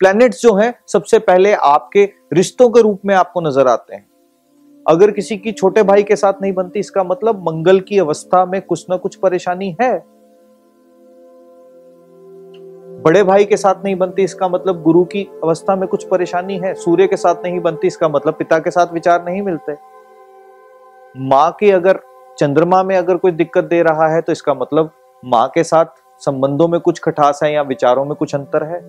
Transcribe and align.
Planets 0.00 0.40
जो 0.42 0.54
हैं, 0.54 0.74
सबसे 0.86 1.18
पहले 1.18 1.52
आपके 1.54 2.04
रिश्तों 2.32 2.68
के 2.70 2.80
रूप 2.82 3.00
में 3.06 3.14
आपको 3.14 3.40
नज़र 3.40 3.68
आते 3.68 3.94
हैं। 3.94 4.06
अगर 4.86 5.10
किसी 5.10 5.36
की 5.36 5.52
छोटे 5.52 5.82
भाई 5.82 6.02
के 6.02 6.16
साथ 6.16 6.42
नहीं 6.42 6.52
बनती, 6.52 6.80
इसका 6.80 7.04
मतलब 7.04 7.48
मंगल 7.48 7.80
की 7.80 7.98
अवस्था 7.98 8.44
में 8.44 8.60
कुछ 8.62 8.84
ना 8.90 8.96
कुछ 8.96 9.14
परेशानी 9.16 9.76
है। 9.80 9.92
बड़े 13.04 13.22
भाई 13.22 13.44
के 13.44 13.56
साथ 13.56 13.84
नहीं 13.84 13.96
बनती, 13.96 14.22
इसका 14.22 14.48
मतलब 14.48 14.82
गुरु 14.82 15.04
की 15.04 15.22
अवस्था 15.44 15.76
में 15.76 15.88
कुछ 15.88 16.04
परेशानी 16.04 16.58
है। 16.58 16.74
सूर्य 16.74 17.06
के 17.06 17.16
साथ 17.16 17.42
नहीं 17.44 17.60
बनती, 17.60 17.86
इसका 17.86 18.08
मतलब 18.08 18.34
पिता 18.34 18.58
के 18.58 18.70
साथ 18.70 18.92
विचार 18.92 19.24
नहीं 19.24 19.42
मिलते। 19.42 19.76
माँ 21.20 21.50
के 21.60 21.70
अगर, 21.70 22.00
चंद्रमा 22.38 22.82
में 22.82 22.96
अगर 22.96 23.16
कोई 23.16 23.32
दिक्कत 23.32 23.64
दे 23.64 23.82
रहा 23.82 24.08
है 24.14 24.20
तो 24.20 24.32
इसका 24.32 24.54
मतलब 24.54 24.90
माँ 25.22 25.46
के 25.48 25.64
साथ 25.64 26.02
संबंधों 26.20 26.68
में 26.68 26.80
कुछ 26.80 26.98
खटास 26.98 27.40
है 27.42 27.52
या 27.52 27.62
विचारों 27.62 28.04
में 28.04 28.14
कुछ 28.14 28.34
अंतर 28.34 28.64
है। 28.64 28.80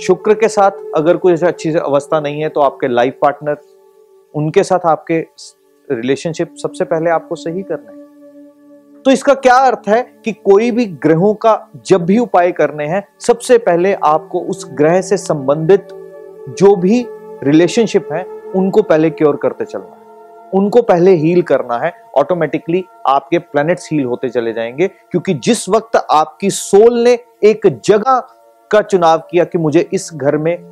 शुक्र 0.00 0.34
के 0.34 0.48
साथ 0.48 0.70
अगर 0.96 1.16
कोई 1.16 1.32
ऐसी 1.32 1.46
अच्छी 1.46 1.72
अवस्था 1.74 2.20
नहीं 2.20 2.42
है 2.42 2.48
तो 2.48 2.60
आपके 2.60 2.88
लाइफ 2.88 3.18
पार्टनर 3.22 3.56
उनके 4.34 4.62
साथ 4.62 4.86
आपके 4.86 5.18
रिलेशनशिप 5.88 6.54
सबसे 6.62 6.84
पहले 6.84 7.10
आपको 7.10 7.34
सही 7.34 7.62
करना 7.62 7.90
है। 7.90 7.98
तो 9.02 9.10
इसका 9.10 9.34
क्या 9.34 9.54
अर्थ 9.54 9.88
है 9.88 10.02
कि 10.24 10.32
कोई 10.32 10.70
भी 10.70 10.84
ग्रहों 10.86 11.34
का 11.34 11.68
जब 11.86 12.04
भी 12.04 12.18
उपाय 12.18 12.52
करने 12.52 12.86
हैं, 12.86 13.02
सबसे 13.20 13.58
पहले 13.58 13.94
आपको 13.94 14.40
उस 14.40 14.66
ग्रह 14.70 15.00
से 15.00 15.16
संबंधित 15.16 15.88
जो 16.58 16.76
भी 16.76 17.04
रिलेशनशिप 17.44 18.12
है, 18.12 18.24
उनको 18.56 18.82
पहले 18.82 19.10
क्योर 19.10 19.36
करते 19.36 19.64
चलना 19.64 19.86
है। 19.86 20.50
उनको 20.54 20.82
पहले 20.82 21.14
हील 21.14 21.42
करना 21.42 21.78
है। 21.78 21.92
ऑटोमेटिकली 22.16 22.84
आपके 23.06 23.38
प्लैनेट्स 23.38 23.88
हील 23.92 24.04
होते 24.04 24.28
चले 24.28 24.52
जाएँगे, 24.52 24.88
क्योंकि 24.88 25.34
जिस 25.34 25.68
वक्त 25.68 26.06
आपकी 26.10 26.50
सोल 26.50 26.98
ने 26.98 27.18
एक 27.44 27.80
जगह 27.84 28.22
का 28.72 28.80
चुनाव 28.80 29.18
किया 29.18 29.44
कि 29.44 29.58
मुझे 29.58 29.88
इस 29.92 30.10
घर 30.14 30.36
में 30.36 30.70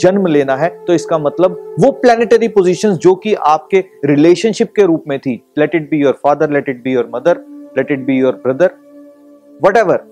जन्म 0.00 0.26
लेना 0.26 0.56
है 0.56 0.84
तो 0.84 0.92
इसका 0.92 1.18
मतलब 1.18 1.76
वो 1.80 1.90
प्लानिटरी 1.90 2.48
पोजीशंस 2.48 2.96
जो 2.96 3.14
कि 3.14 3.34
आपके 3.34 3.84
रिलेशनशिप 4.04 4.72
के 4.76 4.82
रूप 4.82 5.04
में 5.08 5.18
थी 5.18 5.42
let 5.58 5.74
it 5.74 5.90
be 5.90 5.96
your 5.96 6.12
father 6.12 6.50
let 6.50 6.68
it 6.68 6.82
be 6.82 6.92
your 6.92 7.10
mother 7.14 7.38
let 7.78 7.90
it 7.90 7.98
be 7.98 8.18
your 8.18 8.32
brother 8.32 8.70
what 9.64 10.06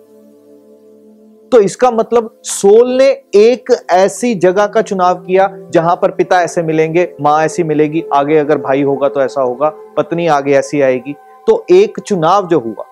तो 1.53 1.61
इसका 1.61 1.91
मतलब 1.91 2.41
सोल 2.45 2.89
ने 2.89 3.23
एक 3.35 3.85
ऐसी 3.91 4.35
जगह 4.35 4.67
का 4.67 4.83
चुनाव 4.83 5.15
किया 5.15 5.69
जहाँ 5.71 5.99
पर 6.03 6.11
पिता 6.11 6.43
ऐसे 6.43 6.63
मिलेंगे, 6.63 7.15
माँ 7.21 7.45
ऐसी 7.45 7.63
मिलेगी, 7.63 8.05
आगे 8.15 8.37
अगर 8.37 8.59
भाई 8.59 8.83
होगा 8.83 9.09
तो 9.09 9.21
ऐसा 9.21 9.43
होगा, 9.43 9.69
पत्नी 9.69 10.27
आगे 10.27 10.53
ऐसी 10.53 10.81
आएगी 10.81 11.15
तो 11.47 11.67
एक 11.71 12.01
चुनाव 12.01 12.49
जो 12.49 12.59
हुआ 12.59 12.85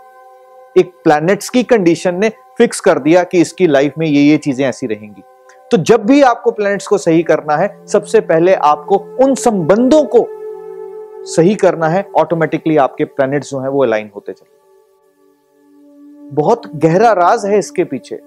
एक 0.77 0.93
प्लैनेट्स 1.05 1.49
की 1.49 1.63
कंडीशन 1.63 2.15
ने 2.15 2.29
फिक्स 2.59 2.81
कर 2.81 2.99
दिया 2.99 3.23
कि 3.25 3.41
इसकी 3.41 3.67
लाइफ 3.67 3.95
में 3.99 4.07
ये 4.07 4.23
ये 4.23 4.37
चीज़ें 4.37 4.67
ऐसी 4.67 4.87
रहेंगी। 4.87 5.23
तो 5.71 5.77
जब 5.77 6.05
भी 6.07 6.21
आपको 6.23 6.51
प्लैनेट्स 6.51 6.87
को 6.87 6.99
सही 6.99 7.23
करना 7.23 7.57
है, 7.57 7.87
सबसे 7.87 8.21
पहले 8.21 8.55
आपको 8.55 8.97
उन 9.25 9.35
संबंधों 9.35 10.03
को 10.05 10.27
सही 11.27 11.55
करना 11.55 11.89
है 11.89 12.05
ऑटोमेटिकली 12.17 12.77
आपके 12.77 13.05
प्लैनेट्स 13.05 13.51
जो 13.51 13.61
है 13.61 13.71
वो 13.71 13.83
अलाइन 13.83 14.11
होते 14.15 14.33
चले। 14.33 14.55
बहुत 16.31 16.63
गहरा 16.77 17.13
राज 17.13 17.47
है 17.47 17.59
इसके 17.59 17.85
पीछे। 17.85 18.19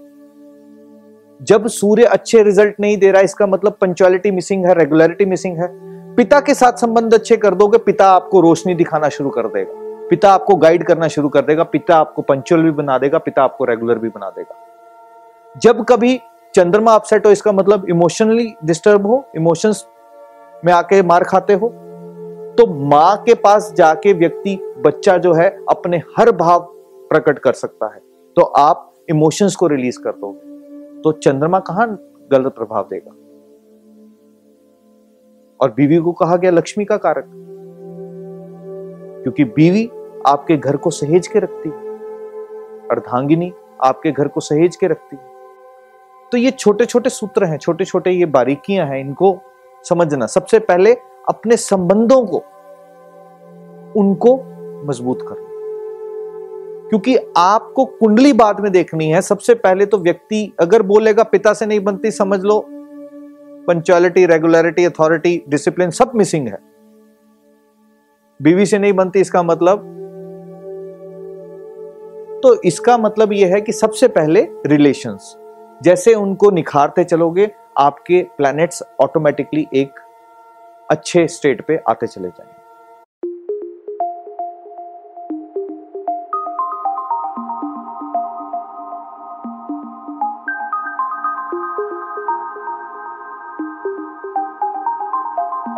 जब 1.40 1.68
सूर्य 1.68 2.04
अच्छे 2.04 2.44
रिज़ल्ट 2.44 2.80
नहीं 2.80 2.98
दे 2.98 3.12
रहा 3.12 3.22
इसका 3.22 3.48
मतलब 3.48 3.78
पंचुअलिटी 3.82 4.32
मिसिंग 4.32 4.66
है 4.66 4.74
रेगुलरिटी 4.74 5.26
मिसिंग 5.26 5.58
है, 5.58 5.68
पिता 6.16 6.40
के 6.40 6.54
साथ 6.54 6.72
संबंध 6.72 7.14
अच्छे 7.14 7.38
कर 7.38 7.56
दोगे, 7.56 7.78
पिता 7.78 8.06
आपको 8.06 8.42
रोशनी 8.42 8.74
दिखाना 8.76 9.10
शुरू 9.10 9.30
कर 9.30 9.48
देगा। 9.48 9.79
पिता 10.10 10.32
आपको 10.32 10.56
गाइड 10.56 10.84
करना 10.84 11.08
शुरू 11.08 11.30
कर 11.30 11.42
देगा, 11.42 11.64
पिता 11.64 11.96
आपको 11.96 12.22
पंचुअल 12.22 12.62
भी 12.62 12.72
बना 12.72 12.98
देगा, 12.98 13.18
पिता 13.18 13.44
आपको 13.44 13.66
रेगुलर 13.66 13.98
भी 13.98 14.10
बना 14.10 14.30
देगा। 14.30 14.56
जब 15.58 15.84
कभी 15.84 16.20
चंद्रमा 16.56 16.94
अपसेट 16.94 17.26
हो, 17.26 17.32
इसका 17.32 17.52
मतलब 17.52 17.86
इमोशनली 17.90 18.54
डिस्टर्ब 18.66 19.06
हो 19.06 19.24
इमोशंस 19.36 19.86
में 20.66 20.74
आके 20.74 21.02
मार 21.02 21.24
खाते 21.24 21.54
हो 21.54 21.70
तो 22.58 22.66
माँ 22.86 23.18
के 23.18 23.34
पास 23.34 23.74
जाके 23.74 24.14
व्यक्ति, 24.14 24.56
बच्चा 24.86 25.18
जो 25.18 25.34
है, 25.34 25.50
अपने 25.70 25.98
हर 26.18 26.32
भाव 26.32 26.60
प्रकट 27.10 27.40
कर 27.40 27.54
सकता 27.54 27.94
है। 27.94 28.02
तो 28.36 28.42
आप 28.42 28.94
इमोशंस 29.10 29.56
को 29.56 29.68
रिलीज़ 29.68 30.00
कर 30.00 30.12
दोगे। 30.12 31.02
तो 31.02 31.12
चंद्रमा 31.12 31.60
कहाँ 31.60 31.88
गलत 32.32 32.56
प्रभाव 32.56 32.88
देगा? 32.90 33.12
और 35.60 35.72
बीवी 35.72 35.98
को 35.98 36.12
कहा 36.12 36.36
गया 36.36 36.52
लक्ष्मी 36.52 36.86
का 36.86 36.98
कारक। 36.98 37.26
क्योंकि 39.24 39.44
बीवी 39.44 39.90
आपके 40.28 40.58
घर 40.58 40.78
को 40.78 40.90
सहेज 40.90 41.28
के 41.28 41.40
रखती 41.40 41.70
है। 41.70 41.90
अर्धांगिनी 42.92 43.54
आपके 43.84 44.12
घर 44.12 44.28
को 44.28 44.40
सहेज 44.40 44.76
के 44.76 44.88
रखती 44.88 45.16
है। 45.16 45.30
तो 46.32 46.38
ये 46.38 46.52
छोटे 46.52 46.86
छोटे 46.86 47.10
सूत्र 47.10 47.46
हैं 47.46 47.58
छोटे 47.58 47.86
छोटे 47.86 48.12
ये 48.12 48.26
बारीकियाँ 48.26 48.88
हैं, 48.88 49.00
इनको 49.00 49.40
समझना। 49.90 50.26
सबसे 50.26 50.60
पहले 50.60 50.94
अपने 51.30 51.58
संबंधों 51.58 52.26
को, 52.26 52.38
उनको 54.00 54.36
मज़बूत 54.88 55.22
करना। 55.22 55.50
क्योंकि 56.90 57.18
आपको 57.38 57.86
कुंडली 57.86 58.34
बाद 58.34 58.60
में 58.60 58.72
देखनी 58.72 59.10
है, 59.10 59.22
सबसे 59.22 59.56
पहले 59.56 59.86
तो 59.86 59.98
व्यक्ति 59.98 60.54
अगर 60.60 60.82
बोलेगा, 60.82 61.24
पिता 61.24 61.54
से 61.54 61.66
नहीं 61.66 61.80
बनती, 61.80 62.12
समझ 62.12 62.42
लो। 62.42 62.66
पंचुअलिटी, 63.68 64.26
रेगुलरिटी, 64.26 64.86
अथॉरिटी, 64.86 65.44
डिसिप्लिन 65.50 65.90
सब 65.90 66.12
मिसिंग 66.16 66.48
है। 66.48 66.60
बीवी 68.42 68.66
से 68.66 68.80
नहीं 68.80 68.94
बनती, 68.94 69.20
इसका 69.20 69.44
मतलब 69.44 69.96
तो 72.44 72.54
इसका 72.62 72.98
मतलब 72.98 73.34
यह 73.34 73.54
है 73.54 73.62
कि 73.62 73.72
सबसे 73.72 74.08
पहले 74.08 74.48
रिलेशंस 74.66 75.36
जैसे 75.82 76.14
उनको 76.14 76.50
निखारते 76.52 77.04
चलोगे, 77.04 77.50
आपके 77.78 78.22
प्लैनेट्स 78.38 78.84
ऑटोमेटिकली 79.00 79.68
एक 79.74 80.00
अच्छे 80.90 81.28
स्टेट 81.28 81.66
पे 81.68 81.80
आते 81.90 82.08
चले 82.08 82.28
जाएँगे। 82.28 82.59